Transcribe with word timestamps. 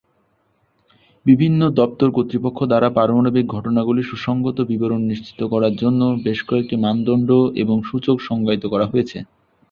বিভিন্ন 1.25 1.61
দপ্তর 1.79 2.07
কর্তৃপক্ষ 2.11 2.59
দ্বারা 2.63 2.87
পারমাণবিক 2.89 3.45
ঘটনাগুলির 3.47 4.09
সুসংগত 4.11 4.57
বিবরণ 4.67 5.01
নিশ্চিত 5.03 5.39
করার 5.43 5.73
জন্য 5.75 6.01
বেশ 6.25 6.39
কয়েকটি 6.43 6.75
মানদণ্ড 6.77 7.29
এবং 7.55 7.77
সূচক 7.89 8.17
সংজ্ঞায়িত 8.21 8.63
করা 8.67 8.85
হয়েছে। 8.87 9.17